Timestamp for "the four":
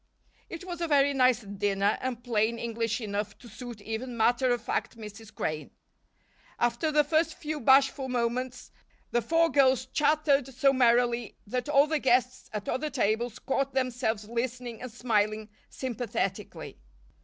9.11-9.51